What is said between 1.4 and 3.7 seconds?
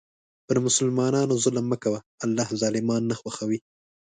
ظلم مه کوه، الله ظالمان نه خوښوي.